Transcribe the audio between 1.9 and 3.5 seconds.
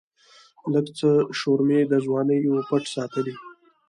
د ځواني وًپټ ساتلی